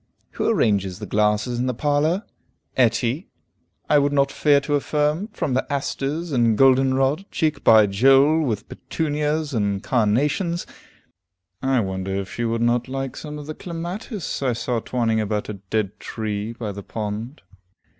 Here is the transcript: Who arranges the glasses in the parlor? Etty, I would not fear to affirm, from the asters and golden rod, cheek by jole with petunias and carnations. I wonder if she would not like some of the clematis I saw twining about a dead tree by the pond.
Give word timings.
Who 0.31 0.49
arranges 0.49 0.97
the 0.97 1.05
glasses 1.05 1.59
in 1.59 1.67
the 1.67 1.75
parlor? 1.75 2.23
Etty, 2.75 3.29
I 3.87 3.99
would 3.99 4.11
not 4.13 4.31
fear 4.31 4.59
to 4.61 4.73
affirm, 4.73 5.27
from 5.27 5.53
the 5.53 5.71
asters 5.71 6.31
and 6.31 6.57
golden 6.57 6.95
rod, 6.95 7.29
cheek 7.29 7.63
by 7.63 7.85
jole 7.85 8.41
with 8.41 8.67
petunias 8.67 9.53
and 9.53 9.83
carnations. 9.83 10.65
I 11.61 11.81
wonder 11.81 12.15
if 12.15 12.33
she 12.33 12.45
would 12.45 12.63
not 12.63 12.87
like 12.87 13.15
some 13.15 13.37
of 13.37 13.45
the 13.45 13.53
clematis 13.53 14.41
I 14.41 14.53
saw 14.53 14.79
twining 14.79 15.21
about 15.21 15.49
a 15.49 15.59
dead 15.69 15.99
tree 15.99 16.53
by 16.53 16.71
the 16.71 16.81
pond. 16.81 17.43